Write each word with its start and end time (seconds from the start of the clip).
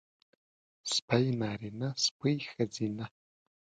سپی 0.93 1.25
نارينه 1.39 1.89
سپۍ 2.05 2.37
ښځينۀ 2.49 3.05